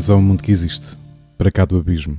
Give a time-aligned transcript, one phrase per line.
[0.00, 0.96] Bem-vindos ao mundo que existe,
[1.36, 2.18] para cá do abismo.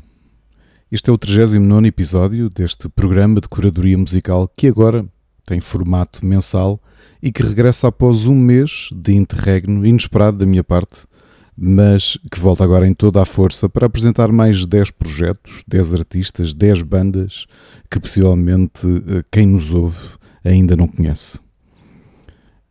[0.91, 5.03] Este é o 39 episódio deste programa de curadoria musical que agora
[5.47, 6.79] tem formato mensal
[7.23, 11.07] e que regressa após um mês de interregno inesperado da minha parte,
[11.57, 16.53] mas que volta agora em toda a força para apresentar mais 10 projetos, 10 artistas,
[16.53, 17.47] 10 bandas
[17.89, 21.39] que possivelmente eh, quem nos ouve ainda não conhece.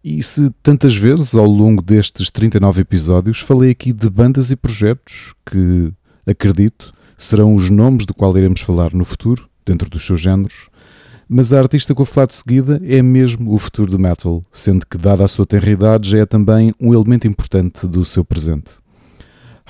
[0.02, 5.34] E se tantas vezes ao longo destes 39 episódios falei aqui de bandas e projetos
[5.44, 5.92] que,
[6.26, 10.70] acredito, serão os nomes do qual iremos falar no futuro, dentro dos seus géneros,
[11.28, 14.86] mas a artista que vou falar de seguida é mesmo o futuro do metal, sendo
[14.86, 18.79] que, dada a sua tenra idade, já é também um elemento importante do seu presente.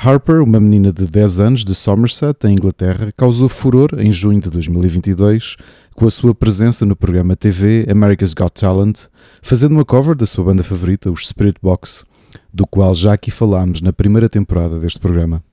[0.02, 4.48] Harper, uma menina de 10 anos de Somerset, em Inglaterra, causou furor em junho de
[4.48, 5.58] 2022
[5.94, 9.08] com a sua presença no programa TV America's Got Talent,
[9.42, 12.06] fazendo uma cover da sua banda favorita, os Spirit Box,
[12.50, 15.44] do qual já aqui falámos na primeira temporada deste programa.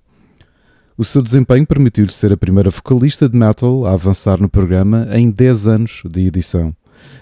[0.97, 5.29] O seu desempenho permitiu-lhe ser a primeira vocalista de metal a avançar no programa em
[5.29, 6.73] 10 anos de edição,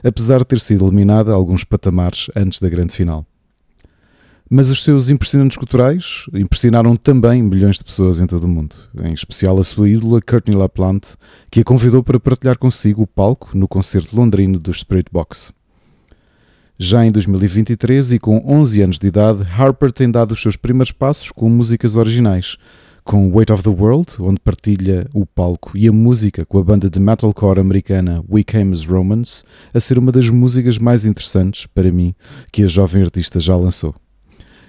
[0.04, 3.26] apesar de ter sido eliminada alguns patamares antes da grande final.
[4.50, 9.12] Mas os seus impressionantes culturais impressionaram também milhões de pessoas em todo o mundo, em
[9.12, 11.16] especial a sua ídola Courtney LaPlante,
[11.50, 15.52] que a convidou para partilhar consigo o palco no concerto londrino dos Spirit Box.
[16.78, 20.92] Já em 2023 e com 11 anos de idade, Harper tem dado os seus primeiros
[20.92, 22.58] passos com músicas originais,
[23.04, 26.88] com Weight of the World, onde partilha o palco e a música com a banda
[26.88, 29.44] de metalcore americana We Came as Romans,
[29.74, 32.14] a ser uma das músicas mais interessantes, para mim,
[32.52, 33.96] que a jovem artista já lançou.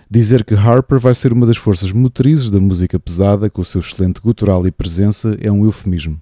[0.08, 3.80] Dizer que Harper vai ser uma das forças motrizes da música pesada, com o seu
[3.80, 6.20] excelente gutural e presença, é um eufemismo.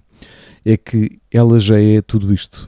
[0.65, 2.67] É que ela já é tudo isto.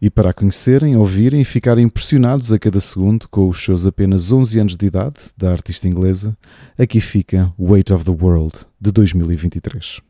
[0.00, 4.30] E para a conhecerem, ouvirem e ficarem impressionados a cada segundo com os seus apenas
[4.30, 6.36] 11 anos de idade, da artista inglesa,
[6.78, 10.00] aqui fica Weight of the World, de 2023.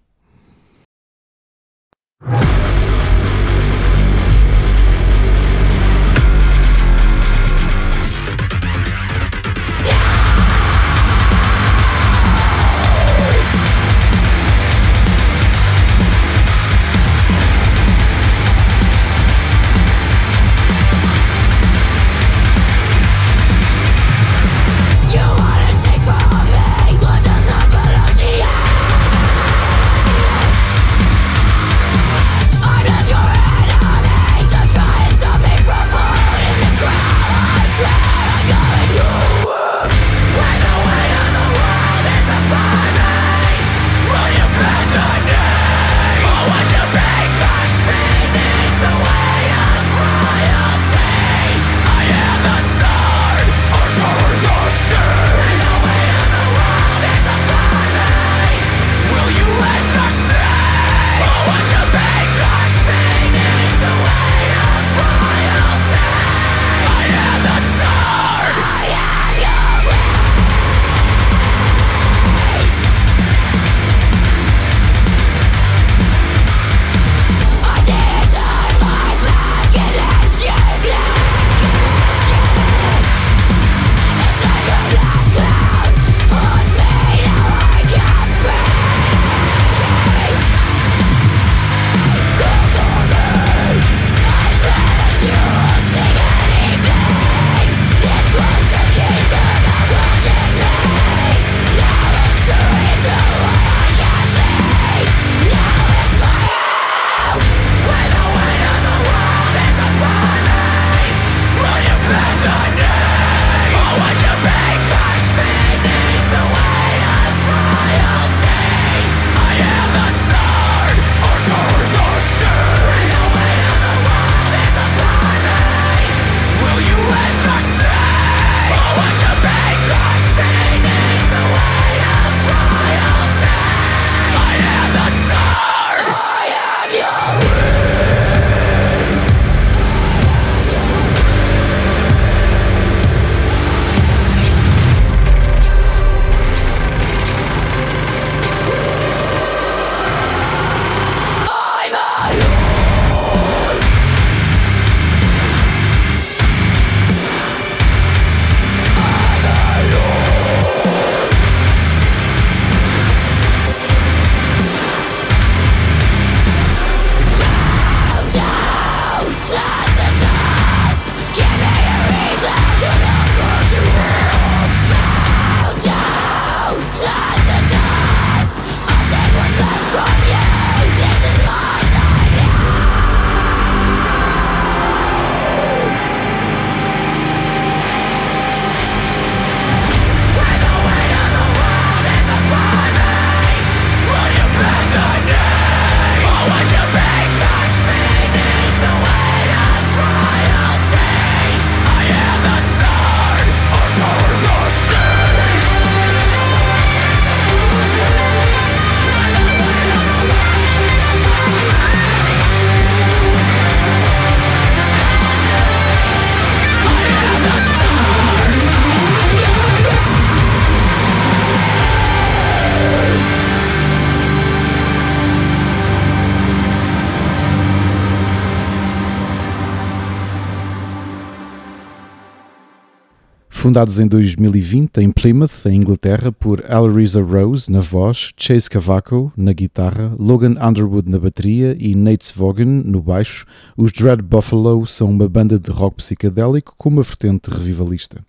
[233.64, 239.54] Fundados em 2020 em Plymouth, em Inglaterra, por Alariza Rose na voz, Chase Cavaco na
[239.54, 245.26] guitarra, Logan Underwood na bateria e Nate Svogan no baixo, os Dread Buffalo são uma
[245.30, 248.22] banda de rock psicadélico com uma vertente revivalista.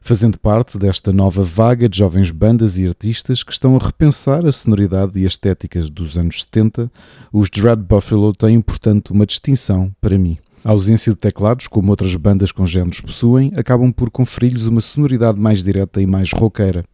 [0.00, 4.52] Fazendo parte desta nova vaga de jovens bandas e artistas que estão a repensar a
[4.52, 6.90] sonoridade e a estética dos anos 70,
[7.30, 10.38] os Dread Buffalo têm, portanto, uma distinção para mim.
[10.64, 15.36] A ausência de teclados, como outras bandas com géneros possuem, acabam por conferir-lhes uma sonoridade
[15.36, 16.84] mais direta e mais roqueira,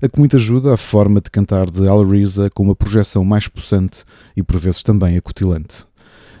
[0.00, 4.02] a que muito ajuda a forma de cantar de Alariza com uma projeção mais possante
[4.34, 5.84] e por vezes também acutilante.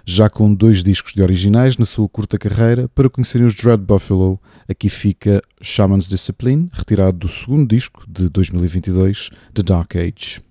[0.06, 4.40] Já com dois discos de originais na sua curta carreira, para conhecerem os Dread Buffalo,
[4.66, 10.47] aqui fica Shaman's Discipline, retirado do segundo disco de 2022, The Dark Age.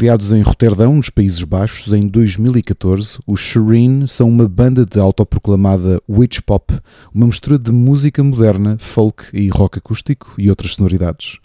[0.00, 6.00] Criados em Roterdão, nos Países Baixos, em 2014, os Shireen são uma banda de autoproclamada
[6.08, 6.72] witch pop,
[7.14, 11.38] uma mistura de música moderna, folk e rock acústico e outras sonoridades.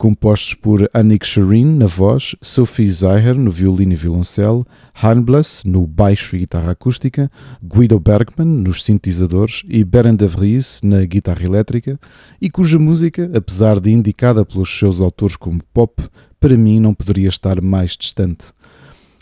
[0.00, 6.34] Compostos por Annick Shireen na voz, Sophie Zeiher no violino e violoncelo, Hanbless no baixo
[6.34, 7.30] e guitarra acústica,
[7.62, 12.00] Guido Bergman nos sintetizadores e Beren de Vries na guitarra elétrica,
[12.40, 16.02] e cuja música, apesar de indicada pelos seus autores como pop,
[16.40, 18.54] para mim não poderia estar mais distante.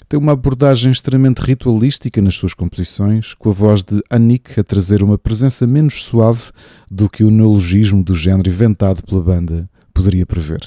[0.08, 5.02] Tem uma abordagem extremamente ritualística nas suas composições, com a voz de Anik a trazer
[5.02, 6.52] uma presença menos suave
[6.88, 9.68] do que o neologismo do género inventado pela banda
[9.99, 10.61] poderia prever.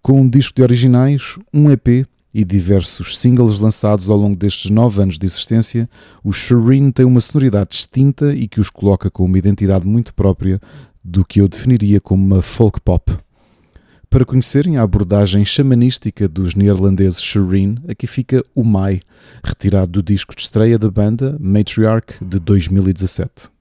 [0.00, 5.02] Com um disco de originais, um EP e diversos singles lançados ao longo destes nove
[5.02, 5.90] anos de existência,
[6.22, 10.60] o Shireen tem uma sonoridade distinta e que os coloca com uma identidade muito própria
[11.02, 13.12] do que eu definiria como uma folk pop.
[14.08, 19.00] Para conhecerem a abordagem xamanística dos neerlandeses Shireen, aqui fica o Mai,
[19.42, 23.52] retirado do disco de estreia da banda Matriarch de 2017.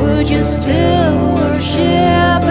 [0.00, 2.49] Would you still worship?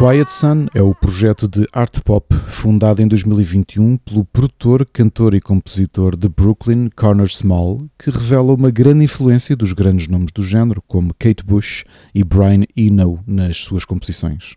[0.00, 5.42] Quiet Sun é o projeto de art pop fundado em 2021 pelo produtor, cantor e
[5.42, 10.82] compositor de Brooklyn, Connor Small, que revela uma grande influência dos grandes nomes do género,
[10.88, 11.84] como Kate Bush
[12.14, 14.54] e Brian Eno, nas suas composições.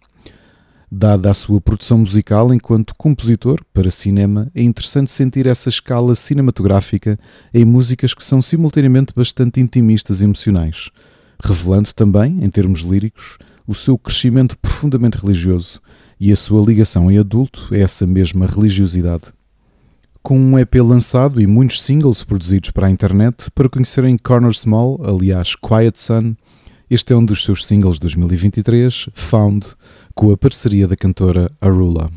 [0.90, 7.20] Dada a sua produção musical enquanto compositor para cinema, é interessante sentir essa escala cinematográfica
[7.54, 10.90] em músicas que são simultaneamente bastante intimistas e emocionais,
[11.44, 15.82] revelando também, em termos líricos, o seu crescimento profundamente religioso
[16.20, 19.26] e a sua ligação em adulto a essa mesma religiosidade.
[20.22, 25.02] Com um EP lançado e muitos singles produzidos para a internet, para conhecerem Corner Small,
[25.04, 26.36] aliás Quiet Sun,
[26.90, 29.66] este é um dos seus singles de 2023, Found,
[30.14, 32.10] com a parceria da cantora Arula.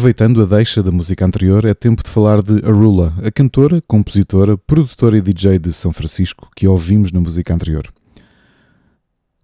[0.00, 4.56] Aproveitando a deixa da música anterior, é tempo de falar de Arula, a cantora, compositora,
[4.56, 7.86] produtora e DJ de São Francisco, que ouvimos na música anterior.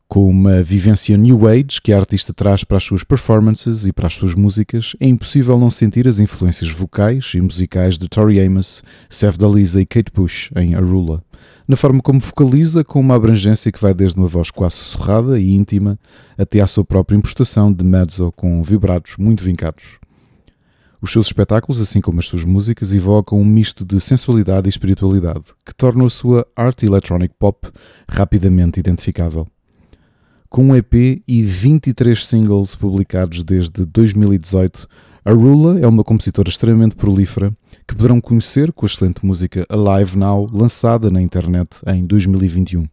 [0.09, 4.07] Com uma vivência new age que a artista traz para as suas performances e para
[4.07, 8.83] as suas músicas, é impossível não sentir as influências vocais e musicais de Tori Amos,
[9.11, 11.23] Seth Dalisa e Kate Bush em Arula,
[11.69, 15.55] na forma como vocaliza com uma abrangência que vai desde uma voz quase sussurrada e
[15.55, 15.99] íntima
[16.39, 19.99] até à sua própria impostação de mezzo com vibratos muito vincados.
[21.01, 25.45] Os seus espetáculos, assim como as suas músicas, evocam um misto de sensualidade e espiritualidade,
[25.65, 27.69] que torna a sua art electronic pop
[28.09, 29.47] rapidamente identificável.
[30.49, 34.89] Com um EP e 23 singles publicados desde 2018,
[35.25, 37.53] a Rula é uma compositora extremamente prolífera
[37.87, 42.87] que poderão conhecer com a excelente música Alive Now, lançada na internet em 2021.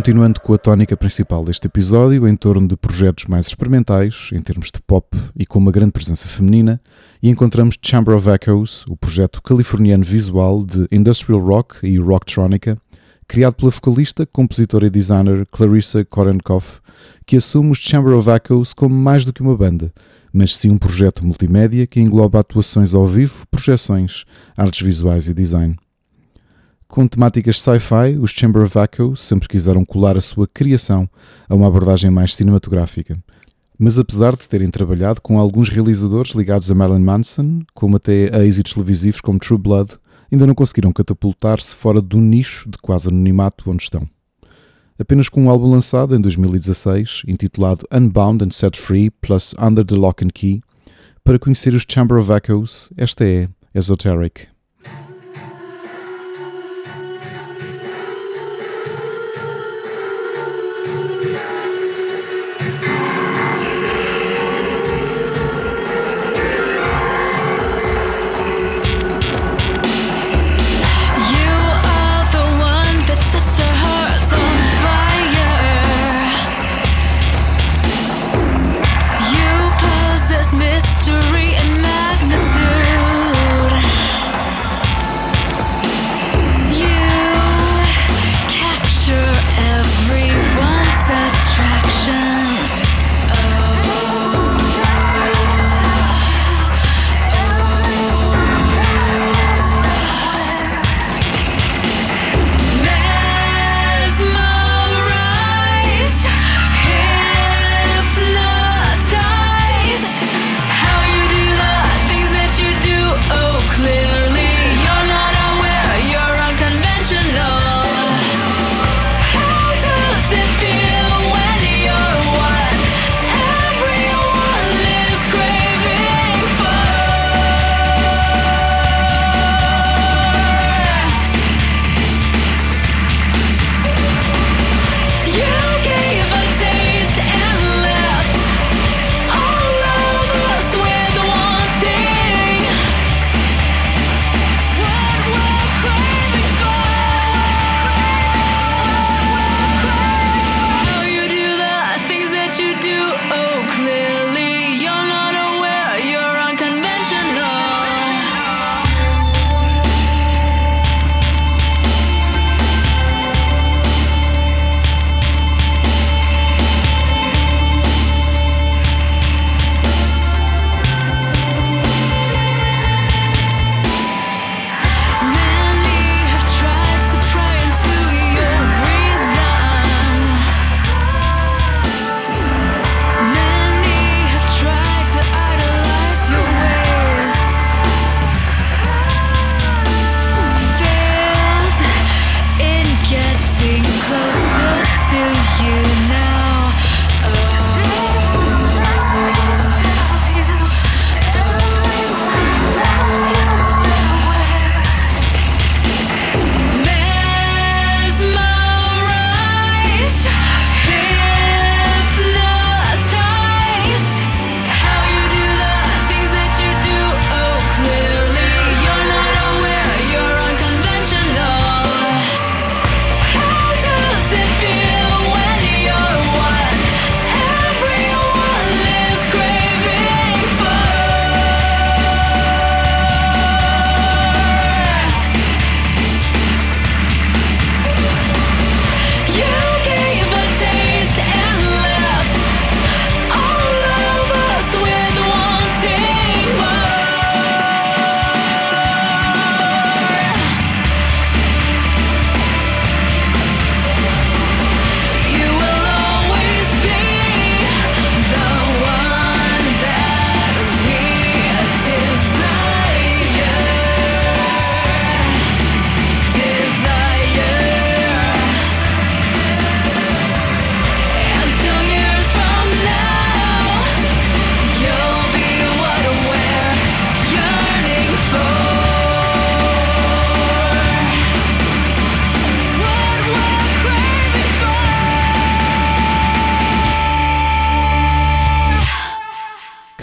[0.00, 4.70] Continuando com a tónica principal deste episódio, em torno de projetos mais experimentais, em termos
[4.70, 5.06] de pop
[5.38, 6.80] e com uma grande presença feminina,
[7.22, 12.78] e encontramos Chamber of Echoes, o projeto californiano visual de industrial rock e rocktronica,
[13.28, 16.80] criado pela vocalista, compositora e designer Clarissa Korenkoff,
[17.26, 19.92] que assume os Chamber of Echoes como mais do que uma banda,
[20.32, 24.24] mas sim um projeto multimédia que engloba atuações ao vivo, projeções,
[24.56, 25.76] artes visuais e design.
[26.90, 31.08] Com temáticas sci-fi, os Chamber of Echoes sempre quiseram colar a sua criação
[31.48, 33.16] a uma abordagem mais cinematográfica.
[33.78, 38.44] Mas apesar de terem trabalhado com alguns realizadores ligados a Marilyn Manson, como até a
[38.44, 39.92] êxitos televisivos como True Blood,
[40.32, 44.04] ainda não conseguiram catapultar-se fora do nicho de quase anonimato onde estão.
[44.98, 49.94] Apenas com um álbum lançado em 2016, intitulado Unbound and Set Free plus Under the
[49.94, 50.60] Lock and Key,
[51.22, 54.49] para conhecer os Chamber of Echoes, esta é Esoteric.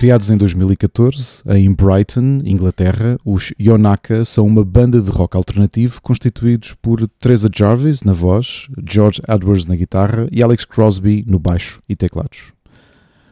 [0.08, 6.74] Criados em 2014, em Brighton, Inglaterra, os Yonaka são uma banda de rock alternativo constituídos
[6.82, 11.94] por Teresa Jarvis na voz, George Edwards na guitarra e Alex Crosby no baixo e
[11.94, 12.54] teclados.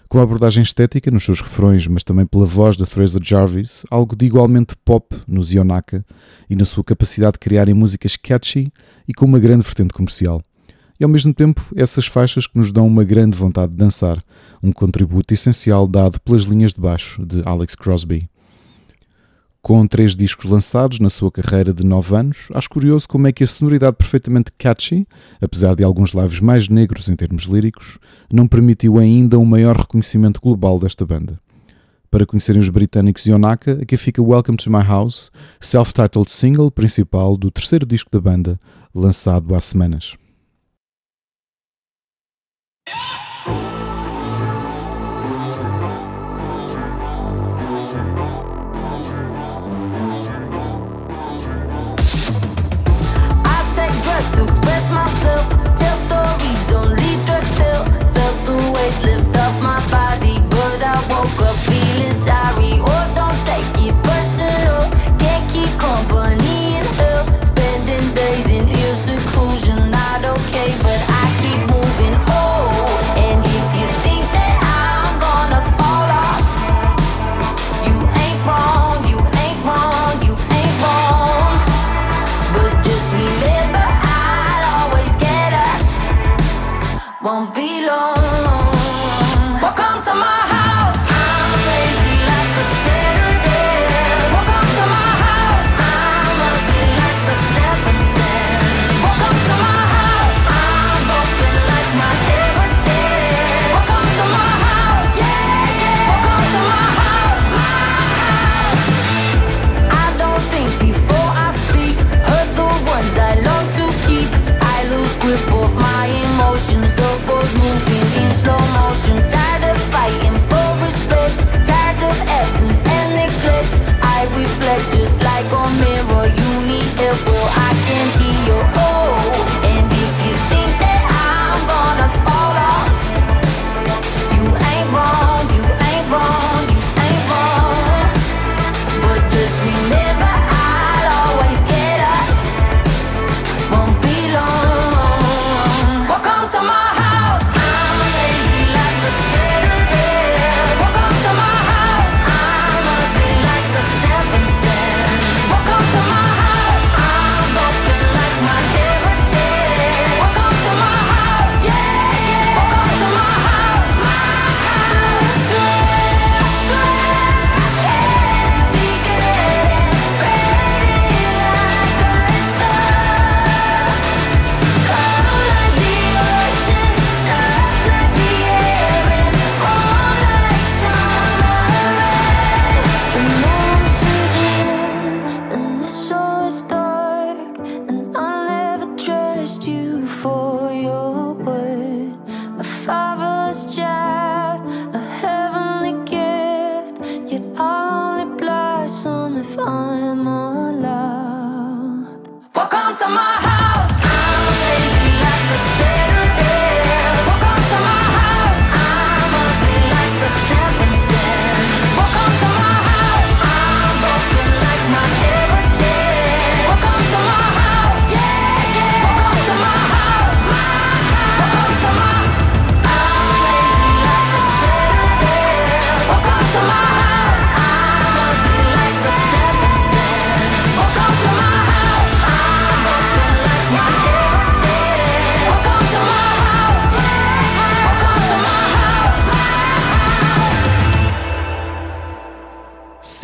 [0.09, 4.13] Com a abordagem estética nos seus refrões, mas também pela voz da Teresa Jarvis, algo
[4.13, 6.05] de igualmente pop nos Yonaka
[6.49, 8.69] e na sua capacidade de criarem músicas catchy
[9.07, 10.41] e com uma grande vertente comercial
[10.99, 14.23] e ao mesmo tempo essas faixas que nos dão uma grande vontade de dançar,
[14.65, 18.27] um contributo essencial dado pelas linhas de baixo de Alex Crosby.
[19.61, 23.43] Com três discos lançados na sua carreira de nove anos, acho curioso como é que
[23.43, 25.07] a sonoridade perfeitamente catchy,
[25.41, 27.97] apesar de alguns lábios mais negros em termos líricos,
[28.31, 31.39] não permitiu ainda um maior reconhecimento global desta banda.
[32.09, 37.51] Para conhecerem os britânicos Yonaka, aqui fica Welcome to My House, self-titled single principal do
[37.51, 38.59] terceiro disco da banda,
[38.93, 40.15] lançado há semanas.
[54.31, 56.59] To express myself, tell stories,
[56.99, 57.83] leave drugs still.
[58.15, 60.04] Felt the weight lift off my body,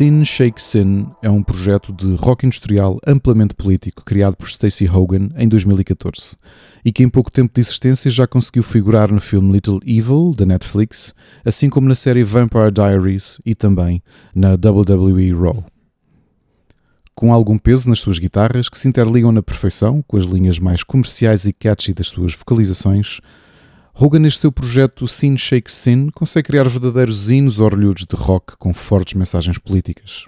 [0.02, 5.28] Sin Shake Sin é um projeto de rock industrial amplamente político criado por Stacey Hogan
[5.36, 6.36] em 2014
[6.84, 10.44] e que em pouco tempo de existência já conseguiu figurar no filme Little Evil da
[10.44, 14.02] Netflix, assim como na série Vampire Diaries e também
[14.34, 15.64] na WWE Raw.
[17.14, 20.82] Com algum peso nas suas guitarras que se interligam na perfeição com as linhas mais
[20.82, 23.20] comerciais e catchy das suas vocalizações,
[23.94, 28.72] Hogan, neste seu projeto Sin Shake Sin, consegue criar verdadeiros hinos orlhudos de rock com
[28.72, 30.24] fortes mensagens políticas.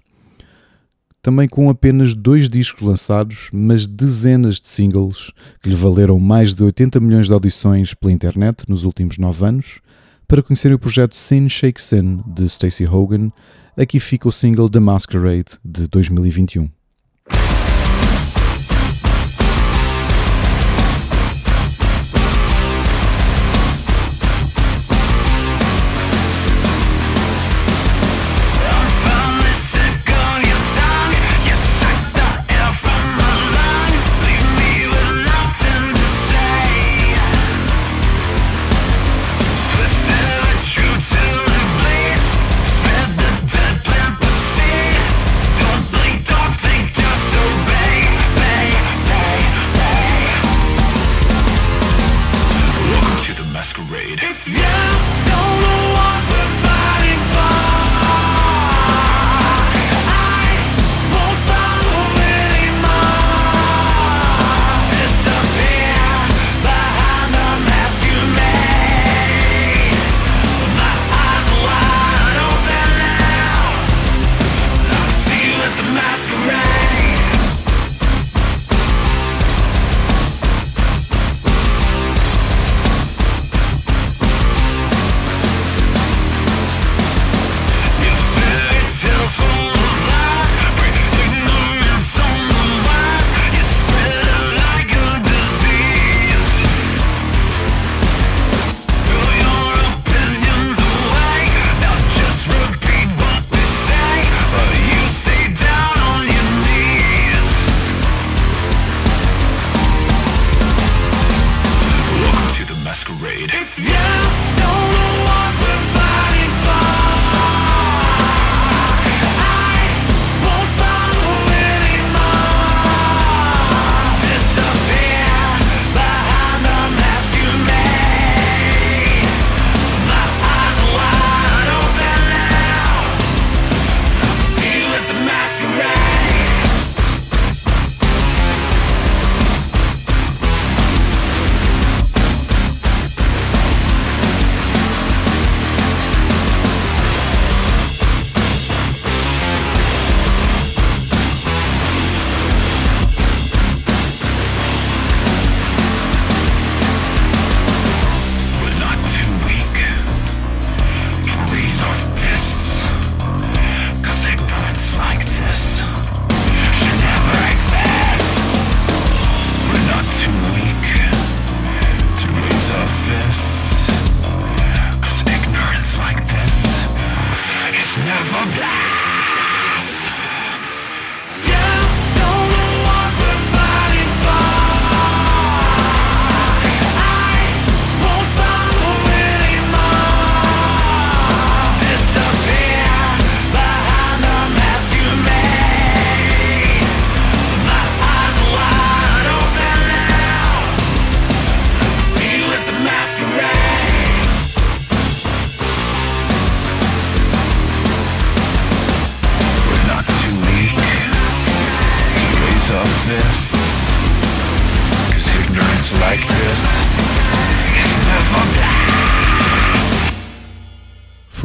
[1.22, 6.62] Também com apenas dois discos lançados, mas dezenas de singles que lhe valeram mais de
[6.62, 9.80] 80 milhões de audições pela internet nos últimos nove anos,
[10.26, 13.30] Para conhecerem o projeto Sin Shake Sin de Stacey Hogan,
[13.76, 16.68] aqui fica o single The Masquerade de 2021.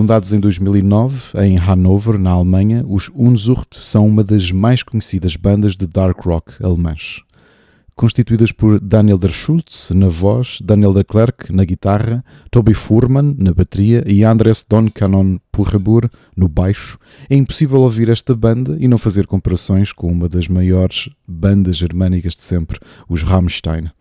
[0.10, 5.76] Fundados em 2009 em Hannover, na Alemanha, os Unzucht são uma das mais conhecidas bandas
[5.76, 7.22] de dark rock alemãs.
[7.96, 13.54] Constituídas por Daniel der Schultz na voz, Daniel de Klerk na guitarra, Toby Furman na
[13.54, 16.98] bateria e Andres Doncanon Purrebur no baixo,
[17.30, 22.34] é impossível ouvir esta banda e não fazer comparações com uma das maiores bandas germânicas
[22.34, 23.92] de sempre, os Rammstein.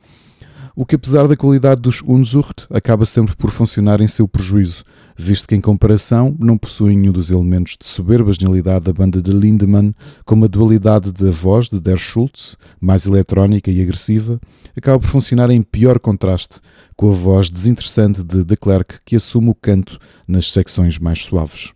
[0.81, 4.85] O que, apesar da qualidade dos Unzucht, acaba sempre por funcionar em seu prejuízo,
[5.17, 9.33] visto que, em comparação, não possuem nenhum dos elementos de soberba genialidade da banda de
[9.33, 9.93] Lindemann,
[10.25, 14.41] como a dualidade da voz de Der Schultz, mais eletrónica e agressiva,
[14.77, 16.61] acaba por funcionar em pior contraste
[16.97, 19.99] com a voz desinteressante de De Klerk, que assume o canto
[20.29, 21.73] nas secções mais suaves.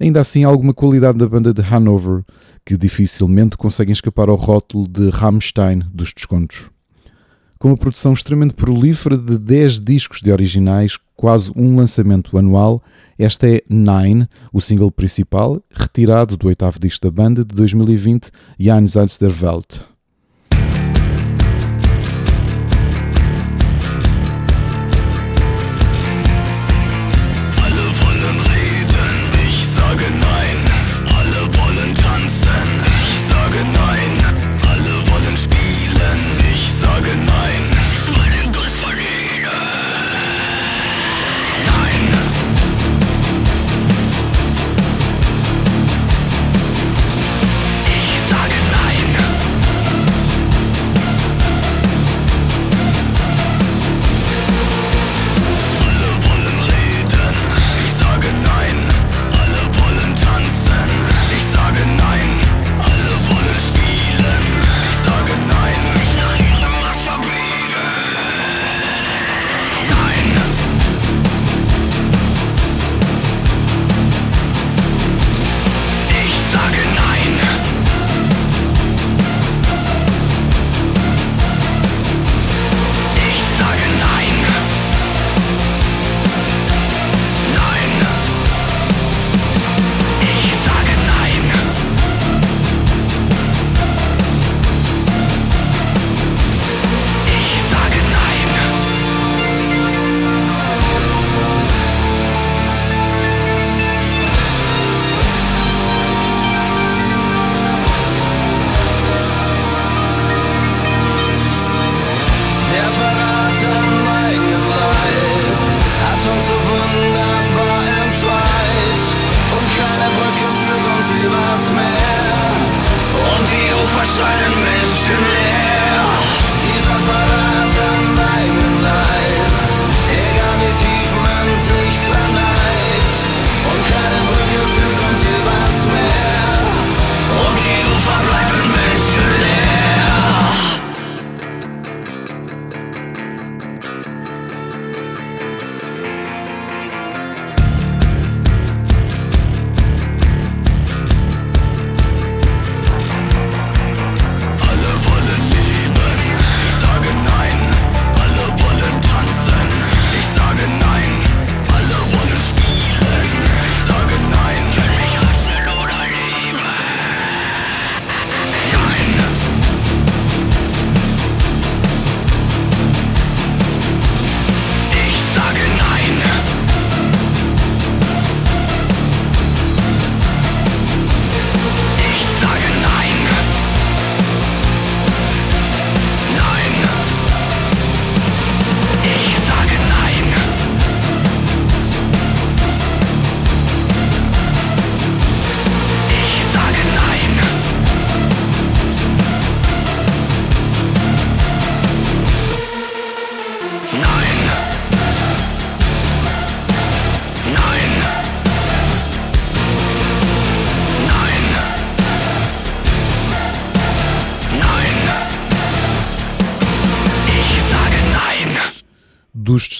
[0.00, 2.24] Ainda assim, há alguma qualidade da banda de Hanover
[2.64, 6.72] que dificilmente conseguem escapar ao rótulo de Rammstein dos descontos
[7.64, 12.82] com uma produção extremamente prolífera de 10 discos de originais, quase um lançamento anual.
[13.18, 19.16] Esta é Nine, o single principal, retirado do oitavo disco da banda de 2020, Jenseits
[19.16, 19.93] der Welt.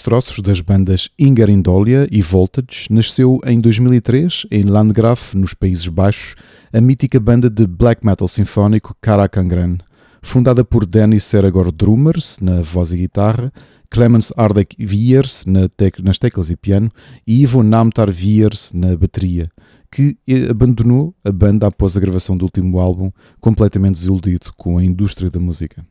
[0.05, 6.37] Destroços das bandas Indolia e Voltage, nasceu em 2003, em Landgraf, nos Países Baixos,
[6.71, 9.79] a mítica banda de black metal sinfónico Karakangren,
[10.21, 13.51] fundada por Danny Seragor Drummers, na voz e guitarra,
[13.89, 16.91] Clemens Ardek Viers na tec nas teclas e piano
[17.27, 19.51] e Ivo Namtar Viers na bateria,
[19.91, 20.19] que
[20.51, 25.41] abandonou a banda após a gravação do último álbum, completamente desiludido com a indústria da
[25.41, 25.83] música.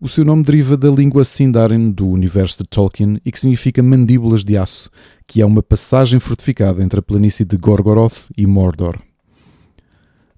[0.00, 4.44] O seu nome deriva da língua Sindarin do universo de Tolkien e que significa mandíbulas
[4.44, 4.88] de aço,
[5.26, 8.96] que é uma passagem fortificada entre a planície de Gorgoroth e Mordor.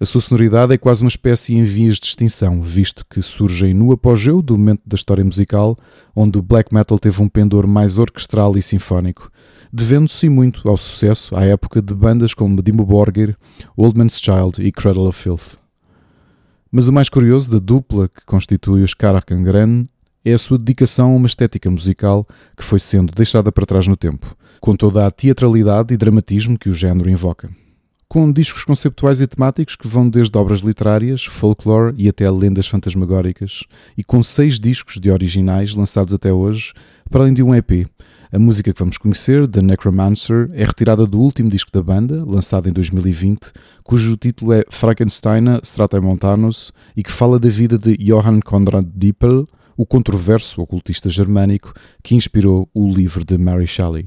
[0.00, 3.92] A sua sonoridade é quase uma espécie em vias de extinção, visto que surgem no
[3.92, 5.76] apogeu do momento da história musical,
[6.16, 9.30] onde o black metal teve um pendor mais orquestral e sinfónico,
[9.70, 13.36] devendo-se muito ao sucesso à época de bandas como Dimmu Borgir,
[13.76, 15.59] Old Man's Child e Cradle of Filth.
[16.70, 19.88] Mas o mais curioso da dupla que constitui os Karakangren
[20.24, 23.96] é a sua dedicação a uma estética musical que foi sendo deixada para trás no
[23.96, 27.50] tempo, com toda a teatralidade e dramatismo que o género invoca
[28.10, 33.62] com discos conceptuais e temáticos que vão desde obras literárias, folklore e até lendas fantasmagóricas,
[33.96, 36.72] e com seis discos de originais lançados até hoje,
[37.08, 37.86] para além de um EP.
[38.32, 42.68] A música que vamos conhecer, The Necromancer, é retirada do último disco da banda, lançado
[42.68, 43.50] em 2020,
[43.82, 49.84] cujo título é Frankenstein Stratamontanus e que fala da vida de Johann Conrad Dippel, o
[49.84, 51.74] controverso ocultista germânico
[52.04, 54.06] que inspirou o livro de Mary Shelley.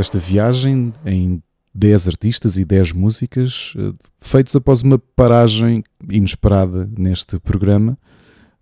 [0.00, 1.42] Desta viagem em
[1.74, 7.98] 10 artistas e 10 músicas, eh, feitos após uma paragem inesperada neste programa,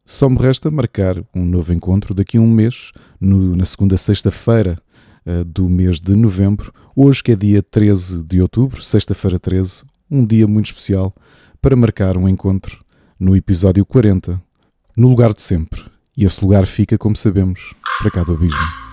[0.05, 4.77] só me resta marcar um novo encontro daqui a um mês, no, na segunda sexta-feira
[5.27, 10.25] uh, do mês de novembro, hoje que é dia 13 de outubro, sexta-feira 13, um
[10.25, 11.15] dia muito especial
[11.63, 12.83] para marcar um encontro
[13.21, 14.43] no episódio 40,
[14.97, 15.83] no lugar de sempre.
[16.17, 18.88] E esse lugar fica, como sabemos, para cá do abismo.